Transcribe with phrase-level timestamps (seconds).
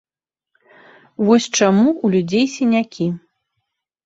[1.27, 3.07] Вось чаму ў людзей сінякі!